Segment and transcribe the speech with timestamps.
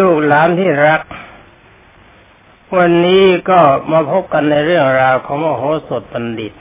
[0.00, 1.02] ลูกหลานที่รัก
[2.76, 3.60] วันนี้ก็
[3.92, 6.54] มาพบกันในเรื่องราวของมโหสถบัณฑิต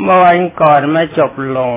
[0.00, 1.72] เมื่อวันก่อนมาจบลง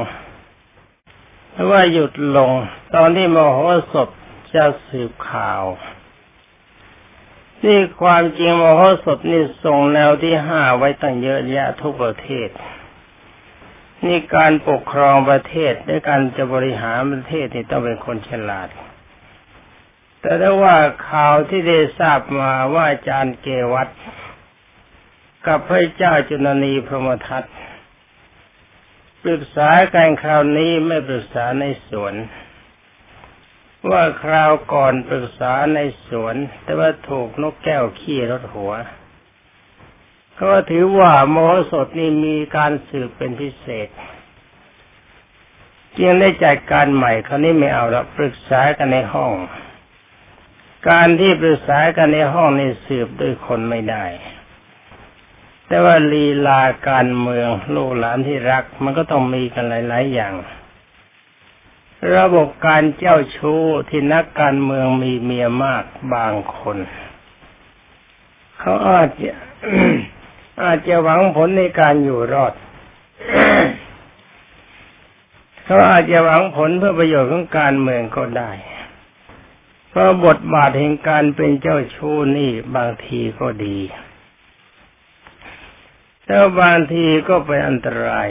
[1.71, 2.51] ว่าหยุดลง
[2.95, 3.57] ตอนที่มโห
[3.93, 4.09] สถ
[4.55, 5.63] จะสืบข่าว
[7.63, 12.49] นี่ความจริงมโหสถนี่ส่งแนวที่ห้าไว้ตั้งเยอะแยะทุกประเทศ
[14.05, 18.69] นี่การปกครองประเทศและการจะบริหารประเทศนี่ต้องเป็นคนฉลาด
[20.21, 20.75] แต่ถ้ว่า
[21.09, 23.89] ข่าวที่ได้ทราบมาว่าอาจารย์เกวัต
[25.47, 27.43] กับพระเจ้าจุนนีพรหมทัต
[29.23, 32.15] ปรึกษาการคราวนี้ไม่ปรึกษาในสวน
[33.89, 38.73] ว่าคราวก่อนปรึกษาในสวน แต่ว่าถูกนกแก้วขี้รถหัว
[40.41, 43.87] ก็ถือว่าโมโหสถนี่มีการสืบเป็นพิเศษ
[45.97, 49.31] จึงได้จัดการใหม่คราวนี้ไม่เอาละปรึกษากันในห้อง
[50.87, 54.05] การที่ปรึกษากันในห้องนี่สืบด้วยคนไม่ได้
[55.67, 60.33] แต่ว่าลีลาการเมืองลูกหลานที่รัก มันก็ต้องมีกันหลาย ๆ อย่าง
[62.17, 66.77] ระบบการเจ้าชู้ที่นักการเมืองมีเมียมากบางคน
[68.59, 69.31] เขาอาจจะ
[70.63, 72.53] อาจจะหวังผลในการอยู่รอด
[75.63, 78.51] เขาอาจจะหวังผลเพื่อประโยชน์ของการเมืองก็ได้
[79.99, 83.79] ราะบทบาทแห่งการเป็นเจ้าชู้นี่บางทีก็ดี
[86.25, 88.29] แล้วบางทีก็เป็นอันตราย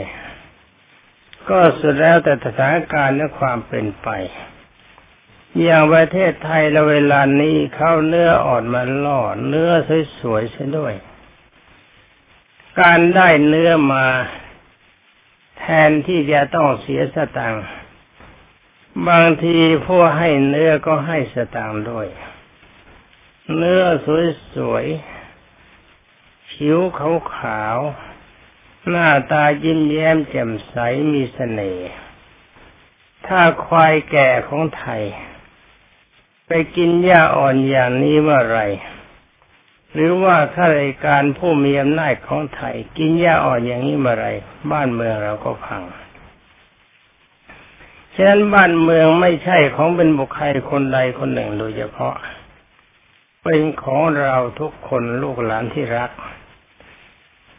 [1.49, 4.09] ก็สุดแล้วแต่สถานการณ์และความเป็นไป
[5.63, 9.71] อย่างประเทศไทยเราเวลานี้เข้าเนื้ออ่อนมาล่อเนื้อ
[10.19, 10.95] สวยๆเสียด้วย
[12.81, 14.07] การได้เนื้อมา
[15.59, 17.65] แทนที่จะต้องเสียสตังค์
[19.09, 22.09] บางทีผู้ให้เนื้อก็ให้สตังค์ด้วย
[23.57, 23.83] เนื้อ
[24.55, 26.79] สวยๆผิว
[27.37, 30.77] ขาวๆหน้าตายิ้มแย้มแจ่มใส
[31.13, 31.91] มีเสน่ห์
[33.27, 35.03] ถ้าควายแก่ของไทย
[36.47, 38.61] ไปกินหญ้าอ่อนอย่างนี้เมื่อไร
[39.93, 44.27] หรือว่าข้าราชการผู้มีอำนาจของไทย กินหญ้าอ่อนอย่างนี้เมาไร
[44.71, 45.83] บ้านเมืองเราก็พัง
[48.21, 52.15] ฉะนั้นบ้านเมืองไม่ใช่ของเป็นบุคคลคนใดคนหนึ่งโดยเฉพาะ
[53.43, 56.11] เป็นของเราทุกคนลูกหลานที่รัก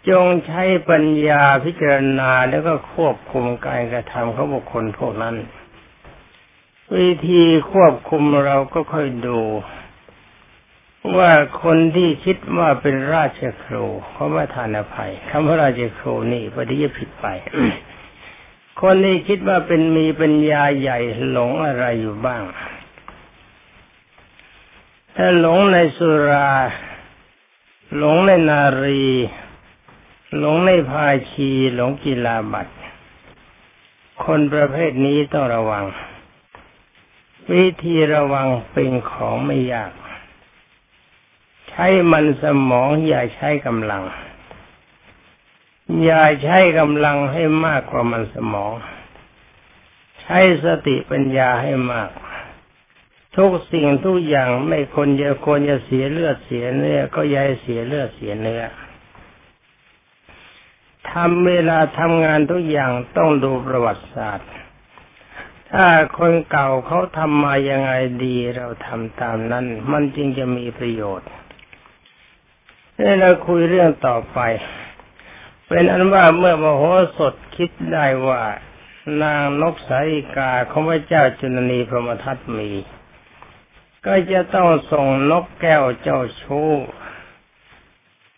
[0.09, 5.35] จงใช้ปัญญาพิจารณาแล้วก็ควบคุมการกระทำของบุคคลพวกนั้น
[6.97, 9.39] วิธีควบคุมเราก็ค่อยดู
[11.17, 11.31] ว่า
[11.63, 17.25] คนที่คิดว่าเป็นราชครูเขาไม่ทานอภัยคำว่าราชครูนี่ปฏิยผิดไป
[18.81, 22.43] คนที่คิดว่าเป็นมีปัญญาใหญ่หลงอะไรอยู่บ้าง
[25.15, 26.51] ถ้าหลงในสุรา
[27.97, 29.05] หลงในนารี
[30.37, 32.75] หลงในภาชีหลงกีฬาบัตร
[34.23, 35.85] คนประเภทนี้ต้องระวัง
[37.53, 39.91] วิธีระวังเป็นของไม่ยาก
[41.69, 44.03] ใช้มันสมองอย่าใช้กำลัง
[46.03, 48.73] อย่าใช้กำลังให้มากกว่ามันสมอง
[50.21, 52.09] ใช้สติปัญญาให้มาก
[53.37, 58.63] ทุกสิ่งทุกอย่างไม่คนจะควรจะเสียเลือดเสียเนื้อ ก็ย้ายเสียเลือดเสียเนื้อ
[61.11, 64.49] ทำเวลาทำงานทุกอย่างต้องดูประวัติศาสตร์
[65.71, 67.91] ถ้าคนเก่าเขาทำมายังไง
[68.23, 71.29] ดีเราทำตามนั้น มันจึงจะมีประโยชน์
[72.99, 74.39] นี่เราคุยเรื่องต่อไป
[75.71, 76.83] เป็นอันว่าเมื่อมโห
[77.17, 78.43] สถคิดได้ว่า
[79.21, 82.71] นางนกสายิกาของพระเจ้าจุลนีพรหมทัตมี
[84.05, 86.71] ก็จะต้องส่งนกแก้วเจ้าชู้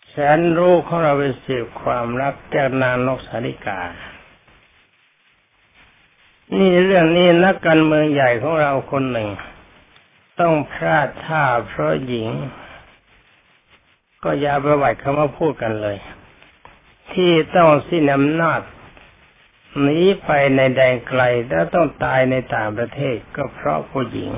[0.09, 3.81] แสนรู้ของเราไปสืบความรักจากนางนกสาริกา
[6.53, 9.29] นี่เรื่องนี้นักการเมืองใหญ่ของเราคนหนึ่ง
[10.39, 12.29] ต้องพลาดท่าเพราะหญิง
[14.23, 15.97] ก็อย่าประวัติคำว่าพูดกันเลย
[17.15, 18.61] ที่ต้องสิ้นอำนาจ
[19.81, 24.31] หนีไปในแดนไกลแล้วต้องตายในต่างประเทศก็เพราะผู้หญิง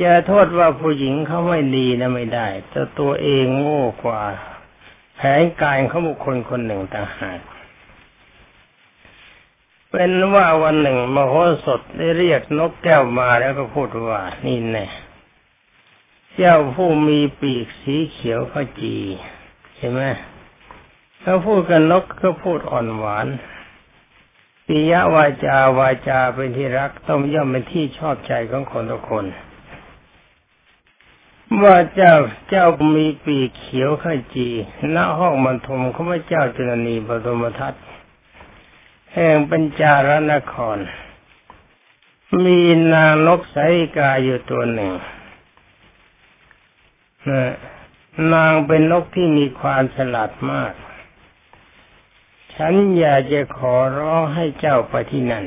[0.00, 4.22] จะโทษว่าผู้หญิงเขาไม่ดีนะไม่ได้ แต่ตัวเองโง่กว่า
[5.16, 7.40] แผนการเขาบุคคลคนหนึ่งต่างหาก
[9.90, 14.86] เป็นว่าวันหนึ่ง มโหสถได้เรียกนกแก้วมาแล้วก็พูดว่านี่แน่
[16.34, 18.96] เจ้าผู้มีปีกสีเขียวขจี
[19.76, 20.02] เห็นไหม
[21.22, 23.26] เขาพูดกันนกก็พูดอ่อนหวาน
[24.66, 29.24] ปิยวาจาวาจาเป็นที่รักต้องย่อมเป็นที่ชอบใจของคนทุกคน
[31.62, 32.14] ว่าเจ้า
[32.48, 32.66] เจ้า
[32.96, 34.04] มีปีเขียวข
[34.34, 34.48] จี
[34.94, 37.74] ณห้องบรรทมเข้าพเจ้าจุลนีปฐมทัต
[39.12, 40.78] แห่งปัญจารนคร
[42.44, 42.60] มี
[42.92, 44.92] นางนกสาริกาอยู่ตัวหนึ่ง
[48.32, 50.72] นางเป็นนกที่มีความฉลาดมาก
[52.58, 55.44] ฉันอยากจะขอร้องให้เจ้าไปที่นั่น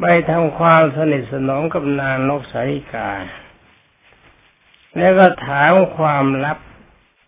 [0.00, 3.10] ไปทำความสนิทสนมกับนางนกสาริกา
[4.96, 6.58] แล้วก็ถามความลับ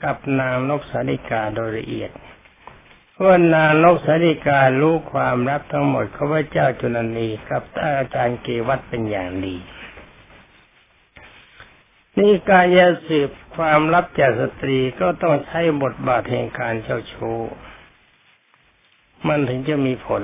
[0.05, 2.11] กับนางนกสาริกาโดยละเอียด
[3.23, 9.56] ว่านางนกสาริการู้ความลับทั้งหมดเขาว่าเจ้าจุลนีกับอาจารย์เกวัตเป็นอย่างดี
[12.19, 17.41] นี่การจะสืบความลับจากสตรีก็ต้องใช้บทบาทแห่งการเจ้าชู้
[19.28, 20.22] มันถึงจะมีผล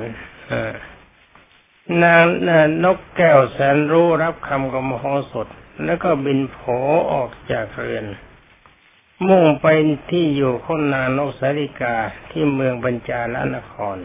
[2.02, 2.24] นาง
[2.84, 5.48] นกแก้วแสนรู้รับคำกมโหสด
[5.84, 6.58] แล้วก็บินโผ
[7.12, 8.06] ออกจากเรือน
[9.28, 9.66] มุ่งไป
[10.10, 11.94] ที่อยู่คนนางนกสาริกา
[12.30, 13.96] ที่เมืองบัญจาลนคร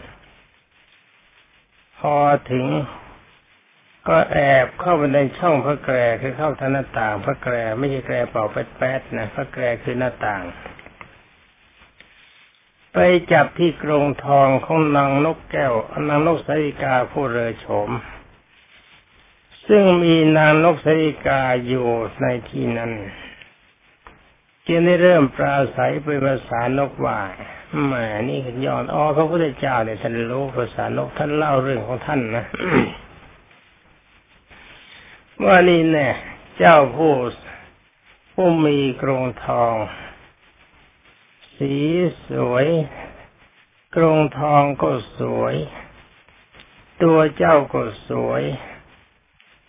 [1.98, 2.14] พอ
[2.50, 2.66] ถึง
[4.08, 10.42] ก็แอบเข้าไปในช่องพระแกรคือเข้าทางหน้าต่าง พระแกรไม่ใช่แกรเป่าแป๊ดๆนะพระแกรคือหน้าต่าง
[12.92, 12.98] ไป
[13.32, 15.74] จับที่กรงทองของนางนกแก้ว
[16.08, 17.90] นางนกสาริกาผู้เรือโฉม
[19.68, 21.88] ซึ่งมีนางนกสาริกาอยู่
[22.20, 22.92] ในที่นั้น
[24.66, 27.20] จึงได้เริ่มปราศัยเป็นภาษานกว่า
[27.84, 27.94] แหม
[28.28, 32.44] นี่ย้อนอ๋อพระพุทธเจ้าเนี่ยท่านรู้ภาษานกท่านเล่าเรื่องของท่านนะ
[35.44, 36.08] ว่านี่แน่
[36.58, 37.12] เจ้าผู้
[38.34, 39.74] ผู้มีกรงทอง
[41.64, 41.80] สี
[42.30, 42.66] สวย
[43.96, 45.54] กรงทองก็สวย
[47.02, 48.42] ตัวเจ้าก็สวย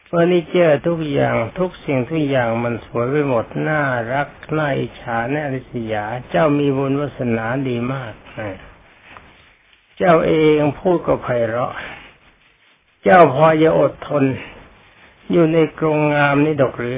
[0.05, 3.81] เฟอร์นิเจอร์ทุกอย่างทุกสิ่งทุกอย่างมันสวยไปหมดน่า
[4.13, 8.13] รักน่าอิจฉาแน่ริษยา เจ้ามีบุญวาสนาดีมาก
[9.97, 11.73] เจ้าเองพูดก็ไพเราะ
[13.03, 14.23] เจ้าพอจะอดทน
[15.31, 16.97] อยู่ในกรงงามนี่ดอกหรือ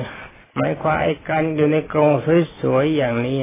[0.56, 2.12] หมายความไอ้การอยู่ในกรง
[2.60, 3.40] สวยๆอย่างนี้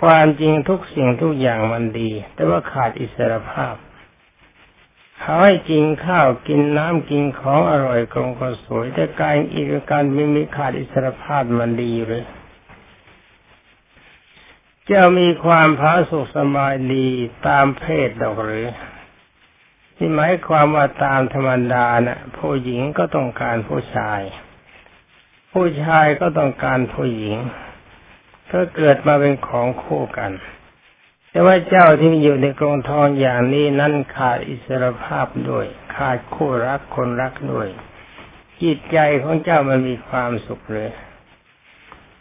[0.00, 3.74] ความจริงทุกสิ่งทุกอย่างมันดี แต่ว่าขาดอิสรภาพ
[5.20, 12.24] เขาให้กินข้าวกินน้ำกินของอร่อยกรงก็สวย แต่การอีกการไม่มีขาดอิสรภาพมันดีหรือ
[14.90, 17.06] จะมีความพาสุขสบายดี
[17.46, 18.68] ตามเพศดอกหรือ
[19.98, 24.20] นี่หมายความว่าตามธรรมดานะ่ะผู้หญิงก็ต้องการผู้ชาย
[25.52, 27.36] ผู้ชายก็ต้องการผู้หญิง
[28.52, 30.32] ก็เกิดมาเป็นของคู่กัน
[31.30, 37.68] แต่ว่าเจ้าที่อยู่ในกรงทองอย่างนี้นั่นขาดอิสรภาพด้วย ขาดคู่รักคนรักด้วย
[38.62, 40.90] จิตใจของเจ้ามันมีความสุขเลย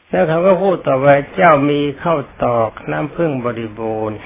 [0.10, 4.20] แล้วเขาก็พูดต่อไปเจ้ามีข้าวตอกน้ำพึ่งบริบูรณ์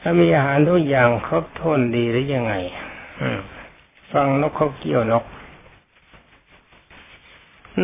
[0.00, 2.54] ถ้ามีอาหารทุกอย่างครบถ้วนดีหรือยังไง
[4.12, 5.24] ฟังนกเขาเกี่ยวนก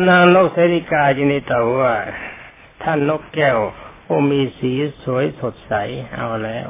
[0.07, 1.93] นางนกเสริกาจินิตาว่า
[2.83, 3.59] ท่านนกแก้ว
[4.05, 4.71] ผู้มีสี
[5.03, 5.73] สวยสดใส
[6.15, 6.67] เอาแล้ว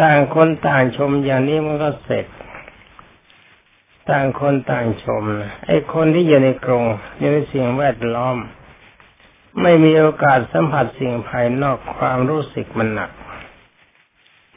[0.00, 2.26] ต่างคนต่างชมอย่างนี้มันก็เสร็จ
[4.10, 5.22] ต่างคนต่างชม
[5.66, 6.84] ไอ้คนที่อยู่ในกรง
[7.18, 8.36] อยู่ในสิ่งแวดล้อม
[9.62, 13.10] ไม่มีโอกาสสัมผัสสิ่งภายนอกความรู้สึกมันหนัก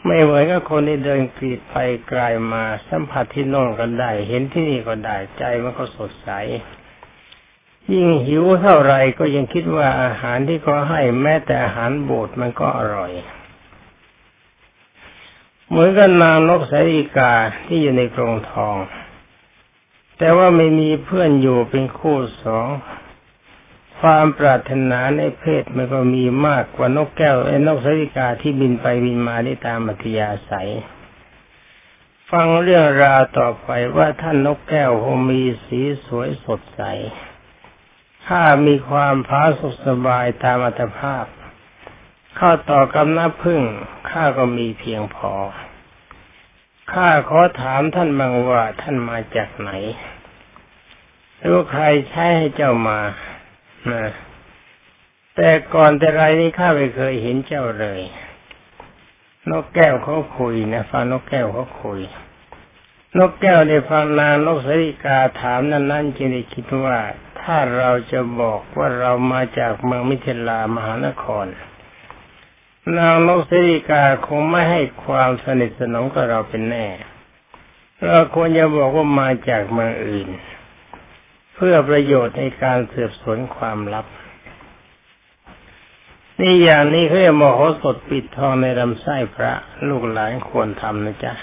[0.05, 1.75] ไม่เหมือนกับคนที่เดินกรีดไป
[2.07, 2.21] ไกล
[2.53, 6.29] มาสัมผัสที่โน่นก็ได้ เห็นที่นี่ก็ได้ใจมันก็สดใส
[7.93, 13.11] ยิ่งหิวเท่าไรก็ยังคิดว่าอาหารที่เขาให้แม้แต่อาหารโบดมันก็อร่อย
[15.67, 17.33] เหมือนกับนางนกสาริกา
[17.65, 18.77] ที่อยู่ในกรงทอง
[20.17, 22.67] แต่ว่าไม่มีเพื่อนอยู่เป็นคู่สอง
[23.99, 30.71] ความปรารถนาในเพศมันก็มีมากกว่านกแก้วไอ้นกสริกาที่บินไปบินมาได้ตามมัธยาศัย
[32.31, 36.81] ฟังเรื่องราวต่อไปว่าท่านนกแก้วคงมีสีสวยสดใส
[38.27, 41.25] ถ้ามีความพาสุขสบายตามอัตภาพ
[42.35, 43.61] เข้าต่อกับน้าพึ่ง
[44.09, 45.33] ข้าก็มีเพียงพอ
[46.93, 49.71] ข้าขอถามท่านบางว่าท่านมาจากไหน
[51.39, 52.99] หรือใครใช้ให้เจ้ามา
[53.91, 54.05] นะ
[55.35, 58.01] แต่ก่อนแต่ไรนี้ข้าไม่เคยเห็นเจ้าเลย
[59.49, 61.99] นกแก้วเขาคุยนะฟังนกแก้วเขาคุย
[63.17, 66.97] นกแก้วได้ฟังนางนกสริกาถามนั้นนั้นจึงได้คิดว่า
[67.49, 71.45] ถ้าเราจะบอกว่าเรามาจากเมืองมิถิลามหานคร
[72.97, 76.87] นางนกสริกาคงไม่ให้ความสนิทสนมกับเราเป็นแน่
[78.05, 80.27] เราควรจะบอกว่ามาจากเมืองอื่น
[81.55, 84.05] เพื่อประโยชน์ในการสืบสวนความลับ
[86.39, 89.53] นี่อย่างนี้เขาเรียกมโหสถปิดทองในลำไส้พระ
[89.87, 91.33] ลูกหลานควรทำนะจ๊ะ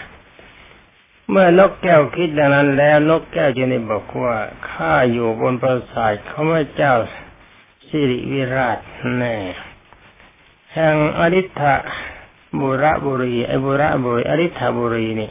[1.30, 4.36] เมื่อนกแก้วคิดดังนั้นแล้วนกแก้วจึงได้บอกว่า
[4.70, 6.94] ข้าอยู่บนปราสาทเขาพระเจ้า
[7.86, 8.78] สิริวิราช
[9.16, 9.36] แน่
[10.72, 11.74] แห่งอริ t ะ
[12.60, 15.30] บุระบุรีไอบุระบุรีอริ t ะบุรีนี่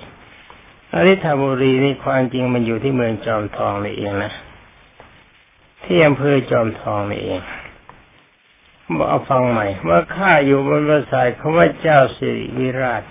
[0.95, 4.31] อริ t ะบุรีนี่ความจริงมันอยู่ที่เมืองจอมทองนี่เองนะ
[5.83, 7.41] ที่อำเภอจอมทองนี่เอง
[8.97, 13.03] บอกเอาฟังใหม่เมื่อข้าอยู่บนปราสาทเขาว่าเจ้าสิริวิราช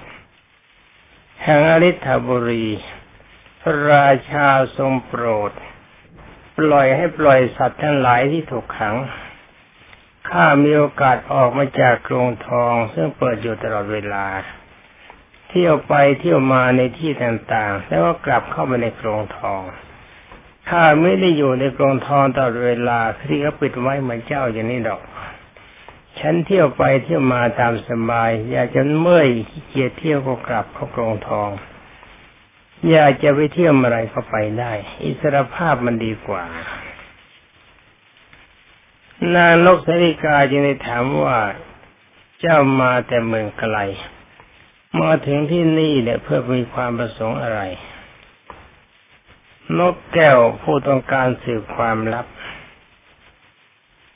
[1.44, 2.66] แห่งอริ t ะบุรี
[3.60, 5.52] พระราชาทรงโปรด
[6.58, 8.96] ปล่อยให้ปล่อยสัตว์ทั้งหลายที่ถูกขัง
[10.28, 14.26] ข้ามีโอกาสออกมาจากกรงทองซึ่งเปิดอยู่ตลอดเวลา
[15.48, 19.62] เที่ยวไปเที่ยวมาในที่ต่างๆ แล้วก็กลับเข้ามาในกรงทอง
[20.68, 25.00] ข้าไม่ได้อยู่ในกรงทองตลอดเวลาที่เขาปิดไว้เหมือนเจ้าอย่างนี้ดอก
[26.20, 29.28] ฉันเที่ยวไปเที่ยวมาตามสบาย อยากจะเมื่อย
[29.68, 31.50] เกียจเที่ยวก็กลับเข้ากรงทอง
[32.90, 36.44] อยากจะไปเที่ยวอะไรก็ไปได้ อิสรภาพมันดีกว่า
[39.34, 41.38] นางนกสริกาจึงได้ถามว่า
[42.40, 43.76] เจ้ามาแต่เมืองไกล
[45.00, 47.60] มาถึงที่นี่เนี่ยเพื่อมีความประสงค์อะไร
[49.78, 52.26] นกแก้วผู้ต้องการสืบความลับ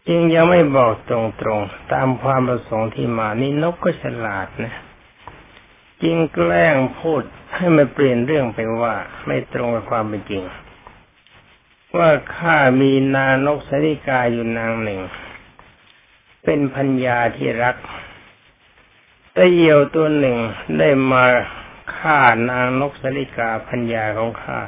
[0.09, 4.75] จึงยังไม่บอกตรงๆ ตามความประสงค์ที่มานี่นกก็ฉลาดนะ
[6.03, 7.23] จึงแกล้งพูด
[7.55, 8.95] ให้มันเปลี่ยนเรื่องไปว่า
[9.27, 10.45] ไม่ตรงกับความเป็นจริง
[11.97, 15.01] ว่าข้ามีนานกสริกาอยู่นางหนึ่ง
[16.45, 17.77] เป็นพัญญาที่รัก
[19.33, 20.39] แต่เยี่ยวตัวหนึ่ง
[20.79, 21.25] ได้มา
[21.97, 22.19] ฆ่า
[22.51, 24.61] นางนกสริกาพัญญาของข้า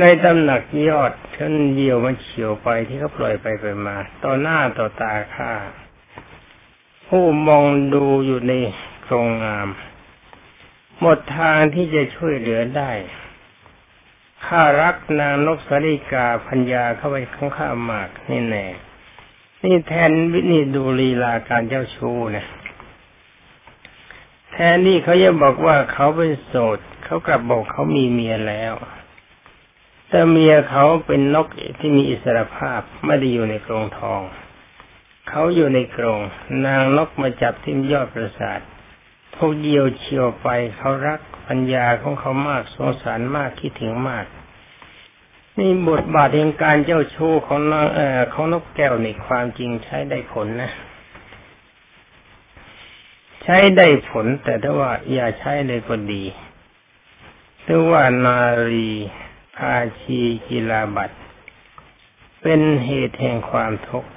[0.00, 5.52] ในตำหนักยอดฉันเหยี่ยวมันเฉียวไปที่เขาปล่อยไปไปมา ต่อหน้าต่อตาข้า
[7.06, 8.52] ผู้มองดูอยู่ใน
[9.02, 9.68] โครงงาม
[11.00, 12.92] หมดทางที่จะช่วยเหลือได้
[14.46, 18.66] ข้ารักนางนกสริกาพัญญาเข้าไปข้างข้ามากนี่แน่
[19.64, 22.46] นี่แทนวินีดูลีลาการเจ้าชู้นะ
[24.52, 28.74] แทนนี่เขาจะบอกว่าเขาเป็นโสดเขากลับบอกเขามีเมียแล้ว
[30.08, 31.46] แต่เมียเขาเป็นนก
[31.78, 34.22] ที่มีอิสรภาพไม่ได้อยู่ในกรงทอง
[35.28, 36.20] เขาอยู่ในกรง
[36.66, 38.60] นางนกมาจับที่ยอดปราสาท
[39.34, 44.26] พวกเดียวเชียวไปเขารักปัญญาของเขามากสงสารมากคิดถึงมาก
[45.58, 50.70] นี่บทบาทแห่งการเจ้าชู้ของนางเอ่อของนกแก้วในความจริงใช้ได้ผลนะ
[53.42, 56.24] ใช้ได้ผลแต่ถ้าว่าอย่าใช้เลยก็ดี
[57.66, 58.38] ถ้าว่านา
[58.70, 58.92] รี
[59.56, 61.10] พาชีกีลาบัต
[62.42, 64.10] เป็นเหตุแห่งความทุกข์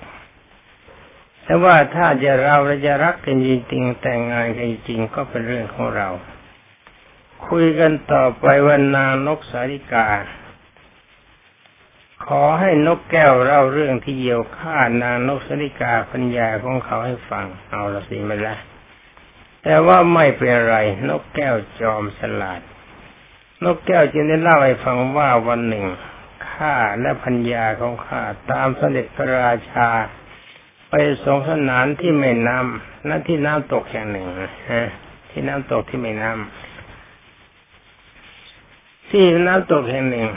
[1.43, 6.09] แต่ว่าถ้าจะเราจะรักกันจริงๆแต่งงานกันจริงก็เป็นเรื่องของเรา
[7.47, 10.07] คุยกันต่อไปว่านางนกสาริกา
[12.25, 18.55] ขอให้นกแก้วเล่าเรื่องที่เยียวฆ่านางนกสาริกาพัญญาของเขาให้ฟัง เอาละสิมาละ
[19.63, 20.77] แต่ว่าไม่เป็นไร
[21.07, 22.61] นกแก้วจอมสลาด
[23.63, 25.85] นกแก้วจึงได้เล่าให้ฟังว่าวันหนึ่ง
[26.49, 28.21] ข้าและพัญญาของข้า
[28.51, 29.87] ตามเสด็จพระราชา
[30.89, 30.93] ไป
[31.25, 34.27] สงสนานที่แม่น้ำนั่นที่น้ำตกแห่งหนึ่ง
[34.73, 34.89] ฮะ
[35.31, 36.39] ที่น้ำตกที่แม่น้ำ
[39.09, 40.27] ที่น้ำตกแห่งหนึ่ง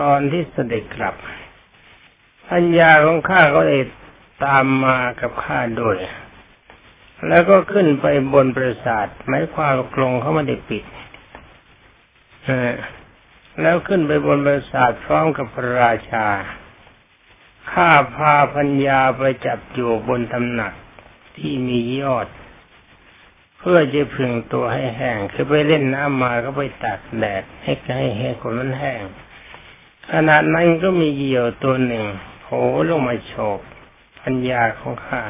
[0.00, 1.14] ตอนที่เสด็จกลับ
[2.48, 3.82] พัญญาของข้าก็เลย
[4.44, 5.96] ตามมากับข้าด้วย
[7.28, 10.84] แล้วก็ขึ้นไปบนปราสาทไม้ความกรงเขาไม่ได้ปิด
[13.60, 16.26] แล้วขึ้นไปบนปราสาทพร้อมกับพระราชา
[17.72, 20.72] ข้าพาพัญญาไปจับอยู่บนตำหนัก
[21.36, 22.28] ที่มียอด
[23.58, 29.02] เพื่อจะพึงตัวให้แห้ง คือไปเล่นน้ำมาก็ไปตากแดดให้ให้แห้งคนนั้นแห้ง
[30.10, 32.04] ขณะนั้นก็มีเหยี่ยวตัวหนึ่ง
[32.42, 33.60] โผล่ลงมาโฉบ
[34.22, 35.22] พัญญาของข้า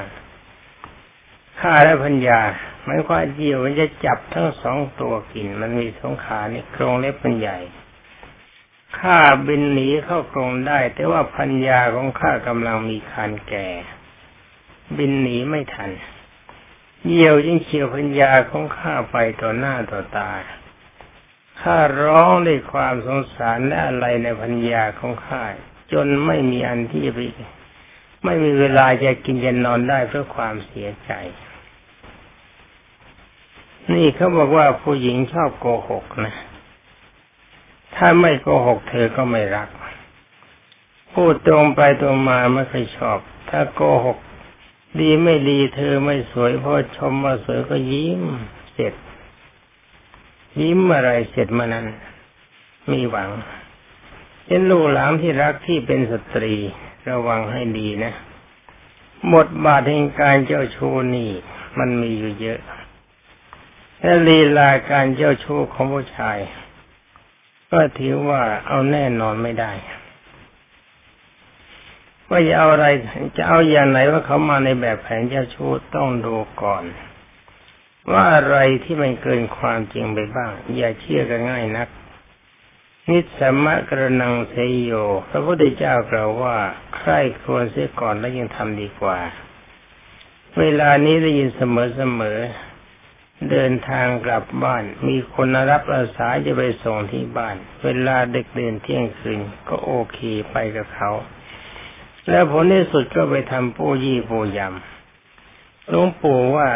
[1.61, 2.41] ข้าและพัญญา
[2.89, 7.59] หมายความเหยี่ยวมันจะจับทั้งสองตัวกิน มันมีสองขานี่โครงเล็บเป็นใหญ่
[8.99, 13.69] ข้าบินหนีเข้ากรงได้ แต่ว่าพัญญาของข้ากำลังมีคันแก่
[14.97, 15.91] บินหนีไม่ทัน
[17.07, 20.31] เยี่ยวยิ่งเฉียวพัญญาของข้าไปต่อหน้าต่อตา
[21.61, 25.45] ข้าร้องด้วยความสงสารและอะไรในพัญญาของข้า
[25.93, 27.21] จนไม่มีอันที่จะไป
[28.25, 31.13] ไม่มีเวลาจะกินจะนอนได้เพราะความเสียใจ
[33.95, 36.35] นี่เขาบอกว่าผู้หญิงชอบโกหกนะ
[37.95, 39.69] ถ้าไม่โกหกเธอก็ไม่รัก
[41.13, 43.19] พูดตรงไปตรงมาไม่เคยชอบ
[43.51, 44.19] ถ้าโกหก
[45.01, 48.23] ดีไม่ดีเธอไม่สวยพอชมมาสวยก็ยิ้ม
[48.73, 48.95] เสร็จ
[50.61, 51.87] ยิ้มอะไรเสร็จมานั้น
[52.91, 53.29] มีหวัง
[54.47, 56.55] เป็นลูกหลานที่รักที่เป็นสตรี
[57.11, 58.13] ระวังให้ดีนะ
[59.35, 61.31] บทบาทแห่งการเจ้าชู้นี่
[61.79, 62.61] มันมีอยู่เยอะ
[64.03, 66.39] และลีลาการเจ้าชู้ของผู้ชาย
[67.73, 69.73] ก็ถือว่าเอาแน่นอนไม่ได้
[72.29, 72.87] ว่าจะเอาอะไร
[73.37, 76.85] จะเอาอย่างไหนว่าเขามาในแบบแผนเจ้าชู้ต้องดูก่อน
[78.13, 81.89] ว่าอะไรที่มันเกินความจริงไปบ้าง อย่าเชื่อกันง่ายนัก
[83.09, 84.93] นิสมะกระนังเสยโย
[85.31, 86.57] พระพุทธเจ้ากล่าวว่า
[86.97, 87.11] ใคร
[87.43, 89.19] ควรเสียก่อนแล้วยังทำดีกว่า
[90.59, 91.63] เวลานี้ได้ยินเส
[92.21, 92.68] มอๆ
[93.51, 100.19] เดินทางกลับบ้าน มีคนรับอาสาจะไปส่งที่บ้าน เวลาเด็กเดินเที่ยงคืนก็โอเค
[100.51, 101.11] ไปกับเขา
[102.29, 106.69] แล้วผลที่สุดก็ไปทำปู้ยี่ปู้ยำหลวงปู่ว่า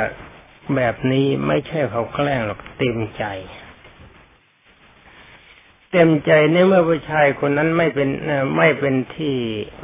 [0.76, 3.24] แบบนี้ไม่ใช่เขาแกล้งหรอกเต็มใจ
[5.90, 8.08] เต็มใจในเมื่อผู้ชายคนนั้นไม่เป็น
[8.58, 9.36] ไม่เป็นที่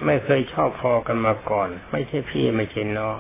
[0.05, 3.19] ไม่เคยชอบพอกันมาก่อน ไม่ใช่พี่ไม่ใช่น้อง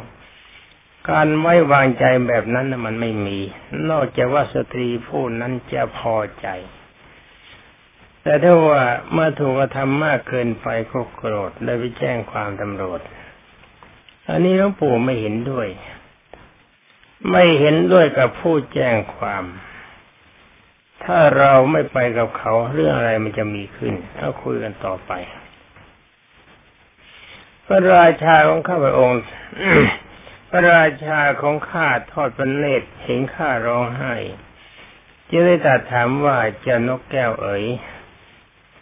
[1.10, 3.38] การไว้วางใจแบบนั้นมันไม่มี
[3.90, 6.48] นอกจากว่าสตรีผู้นั้นจะพอใจ
[8.22, 13.00] แต่ถ้าว่าเมื่อถูกกระทำมากเกินไปก็โกรธเลยไปแจ้งความตำรวจ
[14.28, 15.68] อันนี้หลวงปู่ไม่เห็นด้วย
[17.30, 19.44] ไม่เห็นด้วยกับผู้แจ้งความ
[21.04, 25.12] ถ้าเราไม่ไปกับเขาเรื่องอะไรมันจะมีขึ้นเอาคุยกันต่อไป
[27.66, 29.20] พระราชาของข้าพระองค์
[30.49, 34.14] พระราชาของข้าทอดพระเนตรเห็นข้าร้องไห้
[35.31, 37.64] จึงได้ตรัสถามว่าเจะนกแก้วเอ๋ย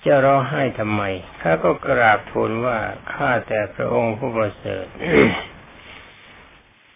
[0.04, 1.02] จะร้องไห้ทำไม
[1.40, 2.78] ข้าก็กราบทูลว่า
[3.12, 4.86] ข้าแต่พระองค์ผู้ประเสริฐ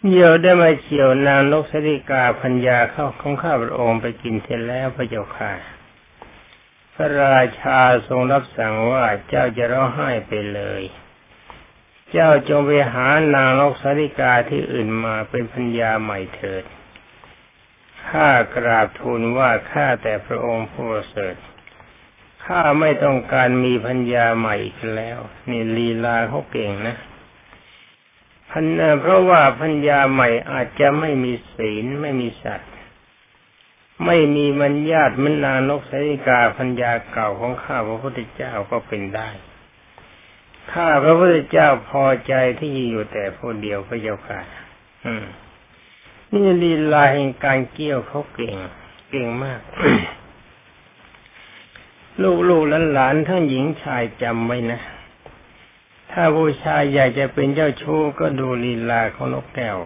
[0.08, 5.52] เดี๋ยวได้มาเฉียวนางนกสริกาพัญญาเข้าของข้าพระองค์ไปกินเสร็จแล้วพระเจ้าค่ะ
[6.94, 7.78] พระราชา
[8.08, 10.82] ทรงรับสั่งว่าเจ้าจะร้องไห้ไปเลย
[12.10, 16.64] เจ้าจงไปหานางนกสริกาที่อื่นมาเป็นพัญญาใหม่เถิด
[18.08, 21.34] ข้ากราบทูลว่าข้าแต่พระองค์ผู้ประเสริฐ
[22.44, 25.18] ข้าไม่ต้องการมีพัญญาใหม่อีกแล้ว
[25.48, 26.96] นี่ลีลาเขาเก่งนะ
[28.50, 28.64] พัน
[29.00, 32.72] เพราะว่าพัญญาใหม่อาจจะไม่มีศีลไม่มีสัตว์
[34.06, 39.30] ไม่มีมัญญาตมันนานกสริกาพัญญาเก่าของข้าพระพุทธเจ้าก็เป็นได้
[40.72, 44.40] ข้าพระพุทธเจ้าพอใจที่อยู่แต่ผู้เดียวพระเจ้าค่ะ
[45.06, 45.24] อืม
[46.32, 48.56] นี่ลีลาแห่งการเกี่ยวเขาเก่ง
[49.10, 49.60] เก่งมาก
[52.48, 54.80] ลูกๆหลานทั้งหญิงชายจำไว้นะ
[56.12, 59.76] ถ้าผู้ชายอยากจะเป็นเจ้าชู้ก็ดูลีลาของนกแก้ว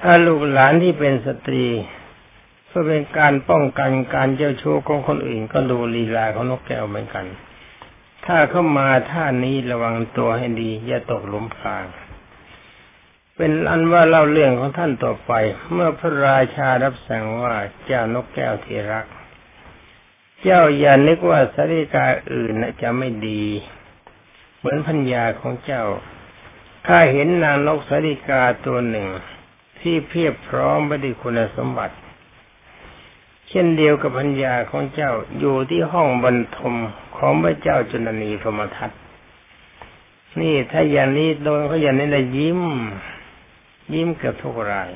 [0.00, 1.66] ถ้าลูกหลานที่เป็นสตรี
[2.66, 7.26] เพื่อเป็นการป้องกันการเจ้าชู้ของคนอื่นก็ดูลีลาของนกแก้วเหมือนกัน
[8.30, 11.84] ถ้าเข้ามาท่านี้ระวังตัวให้ดี อย่าตกหลุมพราง
[13.36, 15.32] เป็นอันว่าเล่าเรื่องของท่านต่อไป
[15.72, 19.06] เมื่อพระราชารับสั่งว่าเจ้านกแก้วที่รัก
[20.42, 23.44] เจ้าอย่านึกว่าสาริกาอื่นจะไม่ดี
[24.58, 25.84] เหมือนพัญญาของเจ้า
[26.86, 29.06] ข้าเห็นนางนกสาริกาตัวหนึ่ง
[29.80, 31.96] ที่เพียบพร้อมไปด้วยคุณสมบัติ
[33.48, 36.74] เช่นเดียวกับพัญญาของเจ้าอยู่ที่ห้องบรรทม
[37.18, 38.90] ของพระเจ้าจุนนีพรมทัต
[40.40, 42.60] นี่ถ้าอย่างนี้โดนเขาอย่างนี้เลยยิ้ม
[43.94, 44.90] ยิ้มเกับทุกราย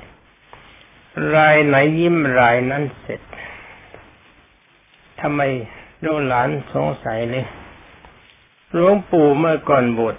[1.35, 3.23] รายไหนยิ้มรายนั้นเสร็จ
[5.21, 5.41] ทำไม
[6.05, 7.47] ลูกหลานสงสัยเลย
[8.73, 10.17] หลวงปู่เมื่อก่อนบวช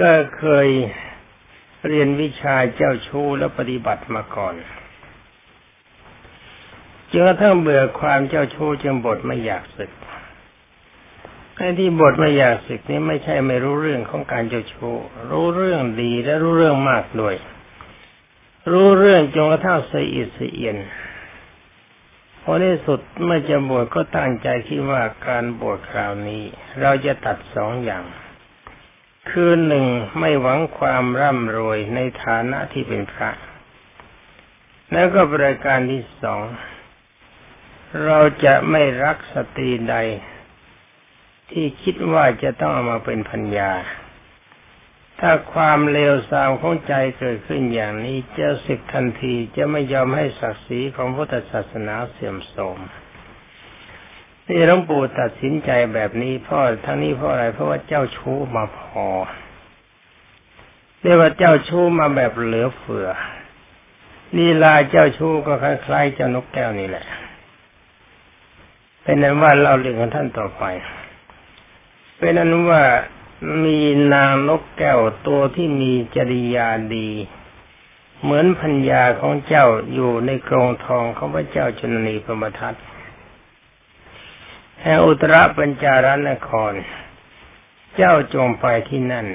[0.00, 0.68] ก็เคย
[1.86, 4.54] เรียนวิชาเจ้าชู้และปฏิบัติมาก่อน
[7.10, 9.90] จนกระทั่งเบื่อความเจ้าชู้จึงบทไม่อยากศึก
[11.56, 14.96] ไอ้ที่บทไม่อยากศึกนี้ไม่ใช่ไม่รู้เรื่องของการเจ้าชู้
[15.30, 17.34] รู้เรื่องดีและรู้เรื่องมากด้วย
[18.70, 20.76] รู้เรื่องจนกระทั่งสะอิดสเอียน
[22.42, 26.42] พอในสุดเมื่อจะบวชก็ตั้งใจคิดว่าการบวชคราวนี้
[26.80, 28.04] เราจะตัดสองอย่าง
[29.30, 29.86] คือหนึ่ง
[30.18, 33.30] ไม่หวังความร่ำรวยในฐานะที่เป็นพระ
[34.92, 36.42] แล้วก็บริการที่สอง
[38.04, 39.96] เราจะไม่รักสตรีใด
[41.50, 43.72] ที่คิดว่าจะต้องเอามาเป็นพัญญา
[45.20, 52.78] ถ้าความเลวทรามของใจเกิดขึ้นอย่างนี้จะสึกทันทีจะไม่ยอมให้ศักดิ์ศรีของพุทธศาสนาเสื่อมโทรม
[54.46, 59.06] นี่หลวงปู่ตัดสินใจแบบนี้พ่อทั้งนี้เพราะอะไรเพราะว่าเจ้าชู้มาพอ
[61.02, 63.08] เรียกว่าเจ้าชู้มาแบบเหลือเฟือ
[64.36, 67.06] ลีลาเจ้าชู้ก็คล้ายๆเจ้านกแก้วนี่แหละ
[69.02, 70.64] เป็นนั้นว่าเราเรื่องของท่านต่อไป
[72.18, 72.84] เป็นนั้นว่า
[73.64, 73.80] มี
[74.14, 77.10] นางนกแก้วตัวที่มีจริยาดี
[78.22, 82.74] เหมือนพัญญาของเจ้าอยู่ในกรงทองของพระเจ้าชนนีพรมทัต
[84.82, 86.72] แห่งอุตรปัญจารนคร
[87.96, 89.26] เจ้าจงไปที่นั่น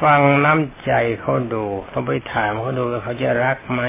[0.00, 3.82] ฟังน้ำใจเขาดูต้องไปถามเขาดูว่าเขาจะรักไหม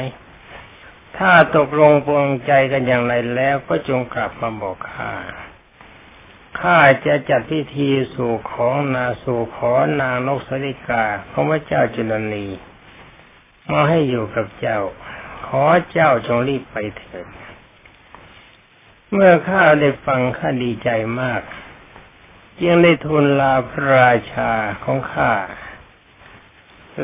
[1.17, 5.11] ถ้าตกลงปวงใจกันอย่างไรแล้วก็จงกลับมาบอกข้า
[6.59, 12.47] ข้าจะจัดพิธีสู่ของนาสู่ขอนางนกสริกาของพระเจ้าจุลนี
[13.71, 14.79] มาให้อยู่กับเจ้า
[15.47, 17.27] ขอเจ้าจงรีบไปเถิด
[19.11, 20.89] เมื่อข้าได้ฟังข้าดีใจ
[21.21, 21.41] มาก
[22.63, 24.51] ยังได้ทูลลาพระราชา
[24.83, 25.31] ของข้า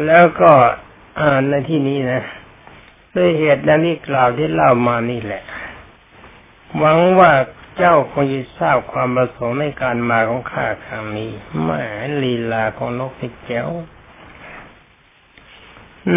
[0.05, 0.53] แล้วก็
[1.21, 2.23] อ่านในที่นี้นะ
[3.15, 5.43] ด้วยเหตุดังที่กล่าวที่เล่ามานี่แหละ
[6.77, 7.31] หวังว่า
[7.77, 11.69] เจ้าคงจะทราบความประสงค์ในการมาของข้าครั้งนี้แหม
[12.23, 13.69] ลีลาของนกพิแก้ว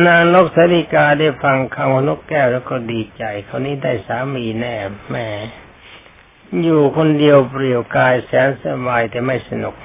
[0.06, 4.74] นางนกสาริกาได้ฟังคำของนกแก้วแล้วก็ดีใจ เขานี้ได้สามีแน่
[5.10, 5.28] แม่
[6.62, 9.76] อยู่คนเดียวเปลี่ยวกายแสนสบายแต่ไม่สนุก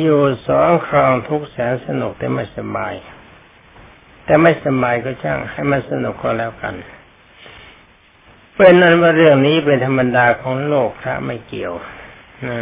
[0.00, 2.94] อยู่สองครองทุกแสนสนุกแต่ไม่สบาย
[4.24, 6.74] แต่ไม่สบายก็ช่างให้มันสนุกก็แล้วกัน
[8.62, 11.72] เป็นนั้นว่าเรื่องนี้เป็นธรรมดาของโลกพระไม่เกี่ยว
[12.46, 12.60] นะ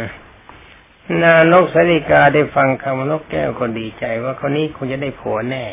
[1.21, 5.65] นางนกสาริกาได้ฟังคำนกแก้วก็ดีใจว่าคราวนี้คงจะได้ผัวแน่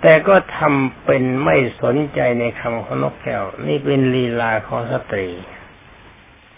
[0.00, 5.28] แต่ก็ทำเป็นไม่สนใจในคำของนกแก้ว นี่เป็นลีลาของสตรี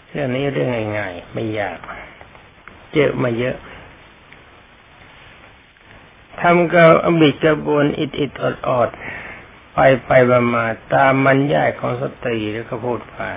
[0.09, 1.77] เรื่องนี้เรื่องง่ายๆไม่ยาก
[2.91, 3.57] เจอมาเยอะ
[6.41, 8.89] ทำกระบิดกระบวนอิดอิดออดออด
[9.81, 13.29] ไปไปมามาตามมันย่ายของสตรีแล้วก็พูดว่า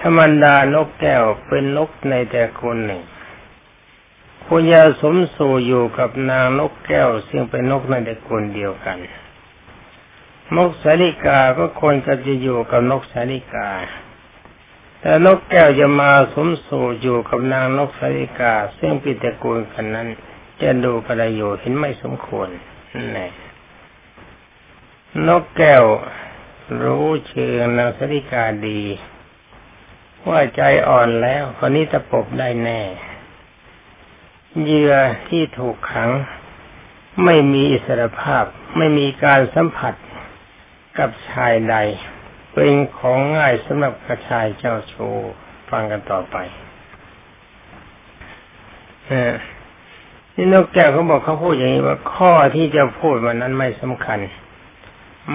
[0.00, 3.02] ธรรมดานกแก้วเป็นนกในแต่คนหนึ่ง
[4.44, 8.98] ควรจะสมสู่อยู่กับนางนกแก้ว ซึ่งเป็นนกในแตระกูลเดียวกัน
[10.56, 13.68] นกสาลิกาก็ควรจะจะอยู่กับนกสาลิกา
[15.00, 20.08] แต่นกแก้วจะมาสมสู่อยู่กับนางนกสาลิกา ซึ่งเป็นตะกูลกันนั้น
[20.62, 22.48] จะดูกระโยชน์เห็นไม่สมควร
[22.94, 23.32] นี่นแหละ
[25.26, 25.84] นกแก้ว
[26.82, 28.82] รู้เชิงนางสาลิกาดี
[30.28, 32.80] ว่าใจอ่อนแล้วคนนี้ตะปบได้แน่
[34.60, 34.94] เหยื่อ
[35.28, 36.10] ที่ถูกขัง
[37.24, 38.44] ไม่มีอิสรภาพ
[38.76, 39.94] ไม่มีการสัมผัส
[40.98, 41.76] กับชายใด
[42.52, 45.16] เป็นของง่ายสำหรับกระชายเจ้าชู้
[45.70, 46.36] ฟังกันต่อไป
[50.34, 54.18] นี่นกแก้วเขาบอกเขาพูดอย่างนี้ว่าข้อที่จะพูดวันนั้นไม่สำคัญ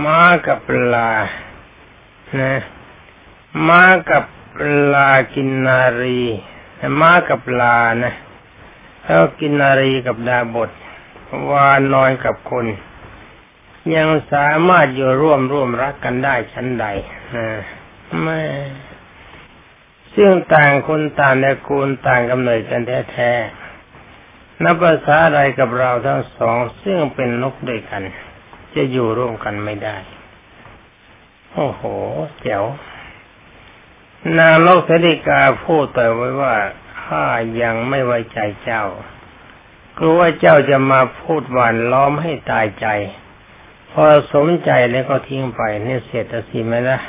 [0.04, 1.10] ม้ากับปลา
[2.40, 2.62] นะ
[3.68, 4.58] ม้ากับป
[4.94, 6.22] ลากินนารี
[7.00, 8.14] ม้ากับปลานะ
[9.04, 10.70] แล้วกินนารีกับดาบท
[11.50, 12.66] วานนอนกับคน
[13.96, 16.86] ยังสามารถอยู่ร่วมร่วมรักกันได้ชั้นใด
[18.22, 18.42] ไม่
[20.16, 28.04] ซึ่งต่างคนต่างในกูลต่างกำเนิดกันแท้ๆนับภาษาอะไรกับเราทั้งสอง ซึ่งเป็นนกด้วยกัน
[28.78, 29.98] จะอยู่ร่วมกันไม่ได้
[31.54, 31.82] โอ้โห
[32.42, 32.66] เจ๋ว
[34.38, 36.56] นางโลกสดิกาพูดต่อไว้ว่า
[37.04, 37.26] ข้า
[37.62, 38.84] ยังไม่ไว้ใจเจ้า
[39.98, 42.88] กลัวว่าเจ้าจะมาพูดหวานล้อมให้ตายใจ
[43.92, 47.00] พอสมใจแล้วก็ทิ้งไปเนี่ยเสร็จสิไหมล่ะ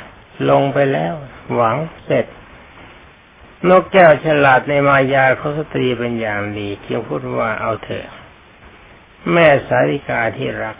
[0.49, 1.13] ลงไปแล้ว
[1.53, 2.25] หวังเสร็จ
[3.69, 8.05] นกแก้วฉลาดในมายาเขาสตรีเป็นอย่างดีจึงพูดว่าเอาเถอะ
[9.31, 10.77] แม่สาริกาที่รัก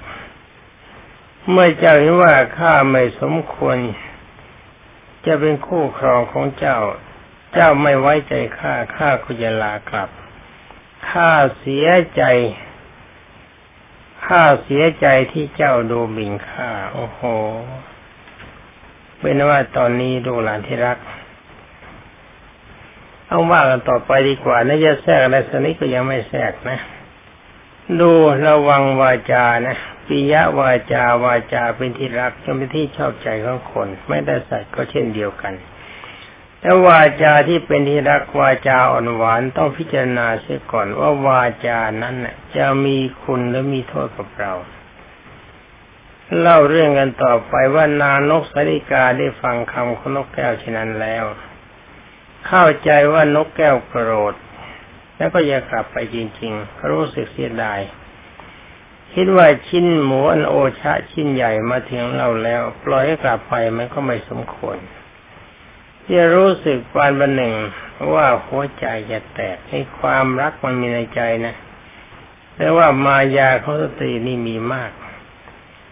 [1.51, 3.77] เมื่อเจ้าเห็นว่าข้าไม่สมควร
[5.25, 6.77] จะเป็นคู่ครองของเจ้า
[7.53, 10.09] เจ้าไม่ไว้ใจข้าข้าก็จะลากลับ
[11.09, 12.23] ข้าเสียใจ
[14.25, 17.21] ข้าเสียใจที่เจ้าดูหมิ่นข้าโอ้โห
[19.19, 20.97] เป็นว่าตอนนี้ดูหลานที่รัก
[23.27, 26.79] เอาว่ากันต่อไปดีกว่านะจะแทรกอะไรสนิทก็ยังไม่แทรกนะ
[27.97, 28.11] ดู
[28.47, 35.53] ระวังวาจานะปิยะวาจาวาจาเป็นที่รักจนเป็นที่ชอบใจของคน ไม่ได้สัตว์ก็เช่นเดียวกัน
[36.59, 42.15] แต่วาจาที่เป็นที่รักวาจาอ่อนหวานต้องพิจารณาเสียก่อนว่าวาจานั้น
[42.55, 44.53] จะมีคุณหรือมีโทษกับเรา
[46.39, 51.25] เล่าเรื่องกันต่อไปว่านานกสาริกาได้ฟังคำของนกแก้วเช่นนั้นแล้ว
[52.47, 54.35] เข้าใจว่านกแก้วโกรธ
[55.19, 57.79] แล้วก็อย่ากลับไปจริงๆ รู้สึกเสียดาย
[59.13, 64.77] คิดว่าชิ้นหมูอันโอชะชิ้นใหญ่มาถึงเราแล้ว ปล่อยให้กลับไปมันก็ไม่สมควร
[66.11, 67.53] จะรู้สึกวันบันหนึ่ง
[68.13, 71.55] ว่าหัวใจจะแตกให้ความรักมันมีในใจนะ
[72.55, 74.91] แต่ว่ามายาของสตรีนี่มีมาก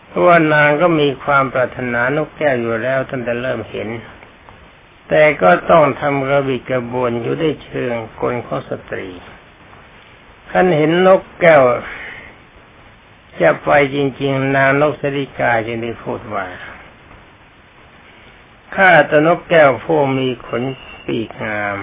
[0.08, 3.90] เพราะว่านางก็มีความปรารถนานกแก้วอยู่แล้วตั้งแต่เริ่มเห็น
[5.10, 9.10] แต่ก็ต้องทำกระบิกระบวนอยู่ได้เชิงกลของสตรี
[10.52, 11.64] ขันเห็นนกแก้ว
[13.42, 16.46] จะไปจริง ๆ นางนกสริกาจึงได้พูดว่า
[18.76, 20.64] ข้าตนกแก้วผู้มีขน
[21.06, 21.78] ปีกงาม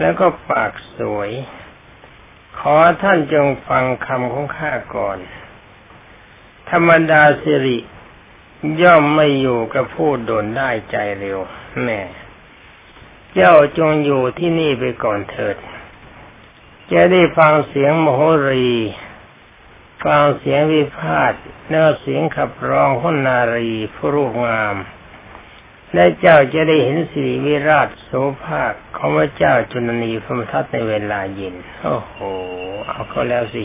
[0.00, 1.30] แล้วก็ปากสวย
[2.58, 5.18] ขอท่านจงฟังคำของข้าก่อน
[6.70, 7.78] ธรรมดาสิริ
[8.82, 11.40] ย่อมไม่อยู่กับผู้โดนได้ใจเร็ว
[11.82, 12.00] แม่
[13.34, 15.56] เจ้าจงอยู่ที่นี่ไปก่อนเถิด
[16.92, 18.70] จะได้ฟังเสียงมโหรี
[20.04, 21.32] ฟังเสียงวิพาท
[21.68, 24.76] เนื้อเสียงขับร้องหุนนารีผู้รูปงาม
[25.94, 28.10] และเจ้าจะได้เห็นสิริวิราชโส
[28.44, 32.16] ภาคของพระเจ้าจุลนีพมทัตในเวลาเย็น โอ้โห
[32.86, 33.64] เอาเขาแล้วสิ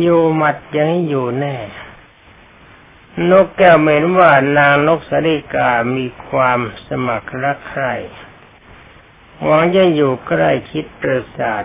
[0.00, 1.56] อยู่หมัดยังอยู่แน่
[3.30, 7.94] นกแก้วเมนว่านางนกสริกามีความสมัครรักใคร่
[9.44, 11.64] หวังจะอยู่ใกล้คิดประสาท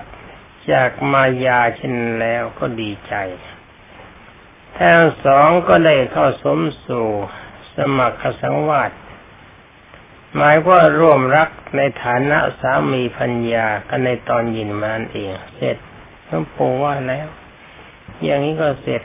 [0.71, 3.13] จากมายาเช่นแล้วก็ดีใจ
[4.77, 7.10] ทั้งสองก็ได้เข้าสมสู่
[7.75, 8.91] สมัครสังวาส
[10.36, 15.77] หมายว่าร่วมรักในฐานะสามีพัญญากันในตอนยินมันเอง เสร็จ
[16.29, 17.27] ต้องปูว่าแล้ว
[18.23, 19.01] อย่างนี้ก็เสร็จ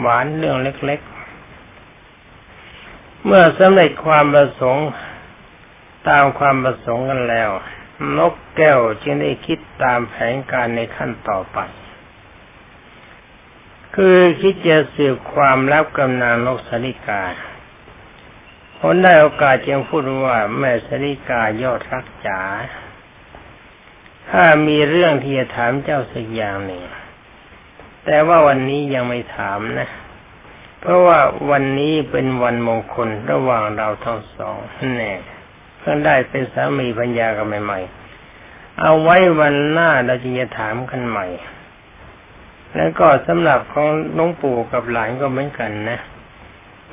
[0.00, 1.00] หวานเรื่องเล็ก
[3.24, 4.88] เมื่อสำเร็จความประสงค์
[6.08, 7.50] ตามความประสงค์กันแล้ว
[8.18, 11.58] นกแก้วจึงได้คิดตามแผนการในขั้นต่อไป
[13.94, 17.22] คือคิดจะสืบความลับกำนางนกสริกา
[18.78, 22.40] คนได้โอกาสจึงพูดว่าแม่สริกายอดรักจ๋า
[24.30, 26.82] ถ้ามีเรื่องที่จะถามเจ้าสักอย่างหนึ่ง
[28.04, 29.88] แต่ว่าวันนี้ยังไม่ถามนะ
[30.80, 31.18] เพราะว่า
[31.50, 34.56] วันนี้เป็นวันมงคลระหว่างเราทั้งสอง
[34.96, 35.12] แน่
[35.78, 41.26] เพิ่งได้เป็นสามีปัญญากันใหม่ๆ เอาไว้วันหน้าเราจะถามกันใหม่
[42.76, 43.88] แล้วก็สำหรับของ
[44.18, 45.98] น้องปู่กับหลานก็เหมือนกันนะ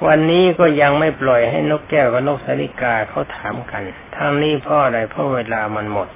[0.06, 3.84] วันนี้ก็ยังไม่ปล่อยให้นกแก้วกับนกสาริกาเขาถามกัน
[4.16, 6.08] ทางนี้พราะอะไรเพราะเวลามันหมด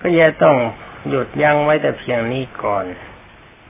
[0.00, 0.56] ก็จะต้อง
[1.08, 2.84] หยุดยั้งไว้แต่เพียงนี้ก่อน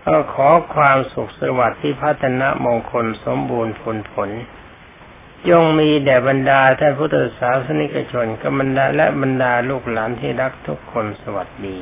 [0.06, 4.30] ก็ขอความสุขสวัสดิ์ที่พัฒนามงคลสมบูรณ์ผลผล
[5.48, 11.78] จงมีแด่บรรดาท่านพุทธศาสนิกชนกับบรรดาและบรรดาลูกหลานที่รักทุกคนสวัสดี